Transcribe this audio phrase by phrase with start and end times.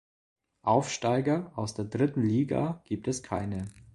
[0.63, 3.67] Aufsteiger aus der Dritten Liga gibt es keine.